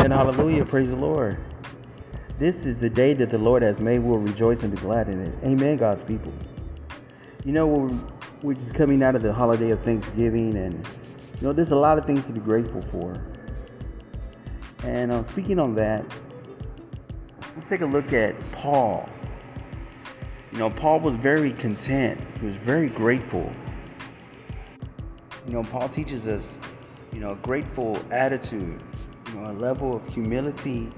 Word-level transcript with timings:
Amen. 0.00 0.12
Hallelujah. 0.12 0.64
Praise 0.64 0.88
the 0.88 0.96
Lord. 0.96 1.36
This 2.38 2.64
is 2.64 2.78
the 2.78 2.88
day 2.88 3.12
that 3.12 3.28
the 3.28 3.36
Lord 3.36 3.62
has 3.62 3.80
made. 3.80 3.98
We'll 3.98 4.16
rejoice 4.16 4.62
and 4.62 4.74
be 4.74 4.80
glad 4.80 5.10
in 5.10 5.20
it. 5.20 5.34
Amen, 5.44 5.76
God's 5.76 6.02
people. 6.02 6.32
You 7.44 7.52
know, 7.52 7.66
we're, 7.66 7.98
we're 8.40 8.54
just 8.54 8.72
coming 8.72 9.02
out 9.02 9.14
of 9.14 9.20
the 9.20 9.30
holiday 9.30 9.72
of 9.72 9.82
Thanksgiving, 9.82 10.56
and, 10.56 10.72
you 11.38 11.46
know, 11.46 11.52
there's 11.52 11.72
a 11.72 11.76
lot 11.76 11.98
of 11.98 12.06
things 12.06 12.24
to 12.24 12.32
be 12.32 12.40
grateful 12.40 12.80
for. 12.90 13.22
And 14.84 15.12
uh, 15.12 15.22
speaking 15.24 15.58
on 15.58 15.74
that, 15.74 16.02
let's 17.54 17.68
take 17.68 17.82
a 17.82 17.86
look 17.86 18.14
at 18.14 18.40
Paul. 18.52 19.06
You 20.50 20.60
know, 20.60 20.70
Paul 20.70 21.00
was 21.00 21.14
very 21.16 21.52
content, 21.52 22.18
he 22.40 22.46
was 22.46 22.56
very 22.56 22.88
grateful. 22.88 23.52
You 25.46 25.52
know, 25.52 25.62
Paul 25.62 25.90
teaches 25.90 26.26
us, 26.26 26.58
you 27.12 27.20
know, 27.20 27.32
a 27.32 27.36
grateful 27.36 28.02
attitude 28.10 28.82
you 29.30 29.40
know, 29.40 29.50
a 29.50 29.52
level 29.52 29.96
of 29.96 30.06
humility 30.06 30.90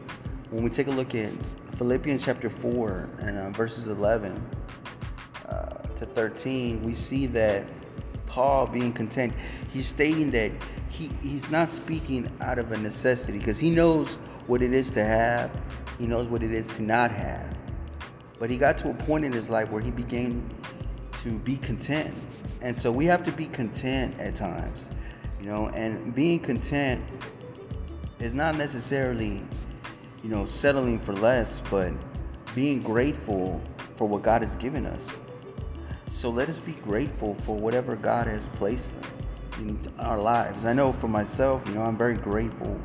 when 0.51 0.63
we 0.63 0.71
take 0.71 0.87
a 0.87 0.91
look 0.91 1.15
at 1.15 1.31
Philippians 1.77 2.23
chapter 2.25 2.51
4 2.51 3.09
and 3.21 3.39
uh, 3.39 3.51
verses 3.51 3.89
11 3.89 4.45
uh, 5.49 5.65
to 5.95 6.07
13, 6.07 6.83
we 6.83 6.95
see 6.95 7.27
that 7.27 7.65
Paul 8.27 8.67
being 8.67 8.93
content, 8.93 9.33
he's 9.73 9.87
stating 9.87 10.31
that 10.33 10.53
he, 10.89 11.09
he's 11.23 11.51
not 11.51 11.71
speaking 11.71 12.31
out 12.41 12.59
of 12.59 12.71
a 12.73 12.77
necessity 12.77 13.39
because 13.39 13.59
he 13.59 13.71
knows 13.71 14.15
what 14.47 14.63
it 14.63 14.73
is 14.73 14.91
to 14.91 15.05
have, 15.05 15.51
he 15.99 16.07
knows 16.07 16.27
what 16.27 16.43
it 16.43 16.53
is 16.53 16.69
to 16.69 16.83
not 16.83 17.11
have. 17.11 17.57
But 18.39 18.51
he 18.51 18.57
got 18.57 18.77
to 18.79 18.91
a 18.91 18.95
point 18.95 19.25
in 19.25 19.33
his 19.33 19.49
life 19.49 19.71
where 19.71 19.81
he 19.81 19.91
began 19.91 20.49
to 21.19 21.39
be 21.39 21.57
content. 21.57 22.15
And 22.61 22.77
so 22.77 22.91
we 22.91 23.07
have 23.07 23.23
to 23.25 23.33
be 23.33 23.47
content 23.47 24.19
at 24.19 24.37
times, 24.37 24.91
you 25.41 25.47
know, 25.47 25.69
and 25.69 26.15
being 26.15 26.41
content 26.41 27.03
is 28.23 28.33
not 28.33 28.57
necessarily, 28.57 29.43
you 30.23 30.31
know, 30.31 30.47
settling 30.47 30.99
for 30.99 31.13
less, 31.13 31.61
but 31.71 31.93
being 32.55 32.81
grateful 32.81 33.61
for 33.97 34.07
what 34.07 34.23
God 34.23 34.43
has 34.43 34.55
given 34.55 34.87
us. 34.87 35.21
So 36.09 36.31
let 36.31 36.49
us 36.49 36.61
be 36.61 36.73
grateful 36.73 37.35
for 37.35 37.57
whatever 37.57 37.97
God 37.97 38.29
has 38.29 38.49
placed 38.51 38.95
in 39.59 39.77
our 39.99 40.21
lives. 40.21 40.65
I 40.65 40.73
know 40.73 40.93
for 40.93 41.09
myself, 41.09 41.67
you 41.67 41.75
know, 41.75 41.83
I'm 41.83 41.97
very 41.97 42.17
grateful 42.17 42.81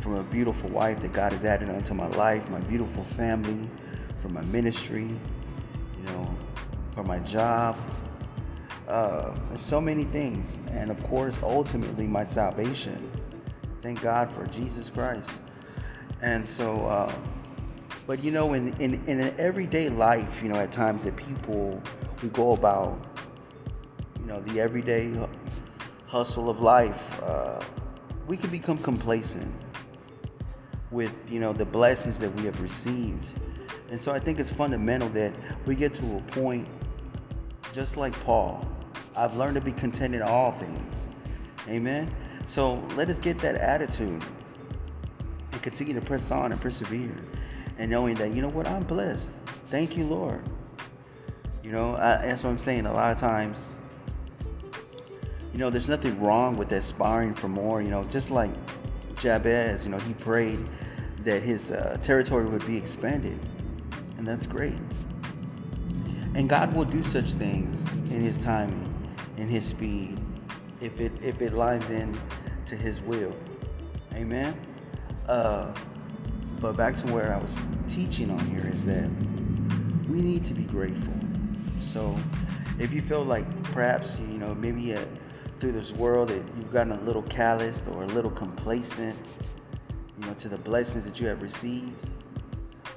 for 0.00 0.16
a 0.16 0.24
beautiful 0.24 0.70
wife 0.70 1.00
that 1.02 1.12
God 1.12 1.32
has 1.32 1.44
added 1.44 1.68
into 1.68 1.94
my 1.94 2.08
life, 2.08 2.48
my 2.50 2.60
beautiful 2.60 3.04
family, 3.04 3.68
for 4.16 4.28
my 4.30 4.42
ministry, 4.46 5.08
you 5.96 6.02
know, 6.06 6.34
for 6.94 7.04
my 7.04 7.20
job. 7.20 7.78
Uh, 8.88 9.34
so 9.54 9.80
many 9.80 10.04
things, 10.04 10.60
and 10.72 10.90
of 10.90 11.00
course, 11.04 11.38
ultimately, 11.42 12.06
my 12.06 12.24
salvation. 12.24 13.10
Thank 13.84 14.00
God 14.00 14.30
for 14.30 14.46
Jesus 14.46 14.88
Christ. 14.88 15.42
And 16.22 16.48
so, 16.48 16.86
uh, 16.86 17.14
but 18.06 18.24
you 18.24 18.30
know, 18.30 18.54
in, 18.54 18.74
in, 18.80 18.94
in 19.06 19.20
an 19.20 19.34
everyday 19.36 19.90
life, 19.90 20.42
you 20.42 20.48
know, 20.48 20.58
at 20.58 20.72
times 20.72 21.04
that 21.04 21.14
people, 21.16 21.82
we 22.22 22.30
go 22.30 22.52
about, 22.52 22.98
you 24.18 24.24
know, 24.24 24.40
the 24.40 24.58
everyday 24.58 25.12
hustle 26.06 26.48
of 26.48 26.60
life, 26.60 27.22
uh, 27.24 27.62
we 28.26 28.38
can 28.38 28.48
become 28.48 28.78
complacent 28.78 29.52
with, 30.90 31.12
you 31.30 31.38
know, 31.38 31.52
the 31.52 31.66
blessings 31.66 32.18
that 32.20 32.34
we 32.36 32.44
have 32.46 32.62
received. 32.62 33.28
And 33.90 34.00
so 34.00 34.12
I 34.12 34.18
think 34.18 34.40
it's 34.40 34.50
fundamental 34.50 35.10
that 35.10 35.34
we 35.66 35.74
get 35.74 35.92
to 35.92 36.16
a 36.16 36.20
point, 36.22 36.66
just 37.74 37.98
like 37.98 38.18
Paul, 38.24 38.66
I've 39.14 39.36
learned 39.36 39.56
to 39.56 39.60
be 39.60 39.72
content 39.72 40.14
in 40.14 40.22
all 40.22 40.52
things. 40.52 41.10
Amen. 41.68 42.10
So 42.46 42.74
let 42.96 43.08
us 43.08 43.20
get 43.20 43.38
that 43.38 43.56
attitude 43.56 44.22
and 45.52 45.62
continue 45.62 45.94
to 45.94 46.00
press 46.00 46.30
on 46.30 46.52
and 46.52 46.60
persevere 46.60 47.16
and 47.78 47.90
knowing 47.90 48.14
that, 48.16 48.30
you 48.30 48.42
know 48.42 48.48
what, 48.48 48.66
I'm 48.66 48.84
blessed. 48.84 49.34
Thank 49.68 49.96
you, 49.96 50.04
Lord. 50.04 50.42
You 51.62 51.72
know, 51.72 51.96
I, 51.96 52.18
that's 52.26 52.44
what 52.44 52.50
I'm 52.50 52.58
saying. 52.58 52.86
A 52.86 52.92
lot 52.92 53.10
of 53.10 53.18
times, 53.18 53.78
you 55.52 55.58
know, 55.58 55.70
there's 55.70 55.88
nothing 55.88 56.20
wrong 56.20 56.56
with 56.56 56.70
aspiring 56.72 57.34
for 57.34 57.48
more. 57.48 57.80
You 57.80 57.90
know, 57.90 58.04
just 58.04 58.30
like 58.30 58.52
Jabez, 59.16 59.86
you 59.86 59.90
know, 59.90 59.98
he 59.98 60.14
prayed 60.14 60.60
that 61.20 61.42
his 61.42 61.72
uh, 61.72 61.96
territory 62.02 62.44
would 62.44 62.66
be 62.66 62.76
expanded. 62.76 63.38
And 64.18 64.26
that's 64.26 64.46
great. 64.46 64.78
And 66.34 66.48
God 66.48 66.74
will 66.74 66.84
do 66.84 67.02
such 67.02 67.32
things 67.32 67.86
in 68.10 68.20
his 68.20 68.36
timing, 68.36 68.92
in 69.36 69.48
his 69.48 69.64
speed, 69.64 70.18
if 70.80 71.00
it 71.00 71.12
if 71.22 71.40
it 71.40 71.52
lines 71.52 71.90
in 71.90 72.18
to 72.66 72.76
His 72.76 73.00
will. 73.00 73.34
Amen. 74.14 74.58
Uh, 75.28 75.72
but 76.60 76.76
back 76.76 76.96
to 76.96 77.12
where 77.12 77.34
I 77.34 77.38
was 77.38 77.60
teaching 77.88 78.30
on 78.30 78.38
here 78.46 78.66
is 78.66 78.84
that 78.86 79.08
we 80.08 80.22
need 80.22 80.44
to 80.44 80.54
be 80.54 80.64
grateful. 80.64 81.14
So 81.80 82.16
if 82.78 82.92
you 82.92 83.02
feel 83.02 83.24
like 83.24 83.62
perhaps 83.64 84.18
you 84.18 84.38
know 84.38 84.54
maybe 84.54 84.94
uh, 84.94 85.04
through 85.60 85.72
this 85.72 85.92
world 85.92 86.28
that 86.28 86.42
you've 86.56 86.72
gotten 86.72 86.92
a 86.92 87.00
little 87.02 87.22
calloused 87.22 87.88
or 87.88 88.02
a 88.02 88.06
little 88.08 88.30
complacent, 88.30 89.16
you 90.20 90.26
know, 90.26 90.34
to 90.34 90.48
the 90.48 90.58
blessings 90.58 91.04
that 91.04 91.20
you 91.20 91.26
have 91.26 91.42
received, 91.42 91.92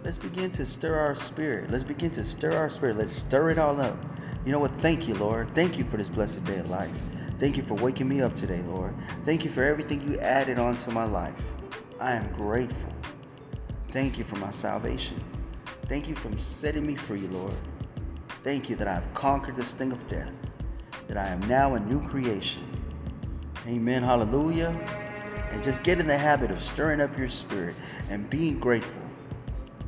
let's 0.03 0.17
begin 0.17 0.51
to 0.51 0.65
stir 0.65 0.95
our 0.95 1.15
spirit. 1.15 1.71
Let's 1.71 1.83
begin 1.83 2.11
to 2.11 2.23
stir 2.23 2.53
our 2.53 2.69
spirit. 2.69 2.97
Let's 2.97 3.13
stir 3.13 3.51
it 3.51 3.57
all 3.57 3.79
up. 3.79 3.97
You 4.45 4.51
know 4.51 4.59
what? 4.59 4.71
Thank 4.79 5.07
you, 5.07 5.15
Lord. 5.15 5.53
Thank 5.53 5.77
you 5.77 5.83
for 5.85 5.97
this 5.97 6.09
blessed 6.09 6.43
day 6.45 6.57
of 6.57 6.69
life. 6.69 6.91
Thank 7.37 7.55
you 7.55 7.63
for 7.63 7.75
waking 7.75 8.07
me 8.07 8.21
up 8.21 8.33
today, 8.33 8.63
Lord. 8.63 8.95
Thank 9.23 9.43
you 9.43 9.51
for 9.51 9.63
everything 9.63 10.01
you 10.01 10.19
added 10.19 10.57
onto 10.57 10.89
my 10.89 11.05
life. 11.05 11.39
I 11.99 12.13
am 12.13 12.31
grateful. 12.33 12.91
Thank 13.89 14.17
you 14.17 14.23
for 14.23 14.37
my 14.37 14.49
salvation. 14.49 15.23
Thank 15.87 16.07
you 16.09 16.15
for 16.15 16.35
setting 16.37 16.85
me 16.85 16.95
free, 16.95 17.27
Lord. 17.27 17.53
Thank 18.43 18.69
you 18.69 18.75
that 18.77 18.87
I 18.87 18.93
have 18.93 19.13
conquered 19.13 19.55
this 19.55 19.73
thing 19.73 19.91
of 19.91 20.07
death, 20.07 20.31
that 21.07 21.17
I 21.17 21.27
am 21.27 21.39
now 21.41 21.75
a 21.75 21.79
new 21.79 22.01
creation. 22.07 22.63
Amen. 23.67 24.01
Hallelujah. 24.01 24.75
And 25.51 25.63
just 25.63 25.83
get 25.83 25.99
in 25.99 26.07
the 26.07 26.17
habit 26.17 26.49
of 26.49 26.61
stirring 26.61 27.01
up 27.01 27.17
your 27.17 27.29
spirit 27.29 27.75
and 28.09 28.29
being 28.29 28.59
grateful. 28.59 29.01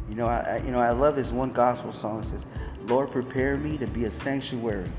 You 0.08 0.16
know, 0.16 0.28
I, 0.28 0.62
you 0.66 0.72
know, 0.72 0.80
I 0.80 0.92
love 0.92 1.16
this 1.16 1.32
one 1.32 1.52
gospel 1.52 1.92
song 1.92 2.20
It 2.22 2.26
says, 2.26 2.46
"Lord, 2.86 3.12
prepare 3.12 3.58
me 3.58 3.78
to 3.78 3.88
be 3.88 4.06
a 4.06 4.12
sanctuary." 4.12 4.90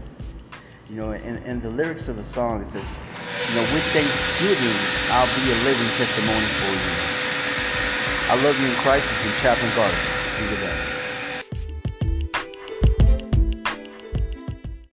You 0.91 0.97
know, 0.97 1.13
in, 1.13 1.37
in 1.45 1.61
the 1.61 1.71
lyrics 1.71 2.09
of 2.09 2.17
the 2.17 2.25
song, 2.25 2.63
it 2.63 2.69
says, 2.69 2.99
you 3.47 3.55
know, 3.55 3.63
with 3.63 3.93
thanksgiving, 3.93 4.91
I'll 5.09 5.33
be 5.33 5.53
a 5.53 5.55
living 5.55 5.93
testimony 5.93 6.49
for 6.49 6.77
you. 6.77 6.99
I 8.29 8.35
love 8.35 8.59
you 8.61 8.67
in 8.67 8.77
Christ. 8.77 9.13
It's 9.13 9.23
been 9.23 9.33
Chaplain 9.33 9.73
Garden. 9.73 10.03
Be 10.37 10.47
the 10.47 10.57
best. 10.57 11.00